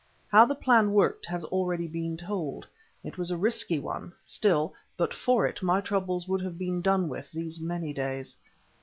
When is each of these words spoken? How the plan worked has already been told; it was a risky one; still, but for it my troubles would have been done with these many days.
How 0.29 0.45
the 0.45 0.55
plan 0.55 0.93
worked 0.93 1.27
has 1.27 1.45
already 1.45 1.85
been 1.87 2.17
told; 2.17 2.65
it 3.03 3.19
was 3.19 3.29
a 3.29 3.37
risky 3.37 3.77
one; 3.77 4.13
still, 4.23 4.73
but 4.97 5.13
for 5.13 5.45
it 5.45 5.61
my 5.61 5.79
troubles 5.79 6.27
would 6.27 6.41
have 6.41 6.57
been 6.57 6.81
done 6.81 7.07
with 7.07 7.31
these 7.31 7.59
many 7.59 7.93
days. 7.93 8.35